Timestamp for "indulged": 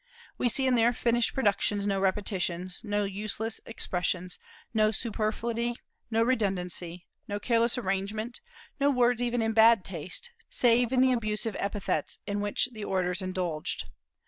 13.21-13.85